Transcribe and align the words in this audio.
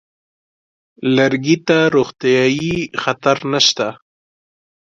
لرګي 1.15 1.57
ته 1.67 1.77
روغتیايي 1.95 2.77
خطر 3.01 3.37
نشته. 3.51 3.87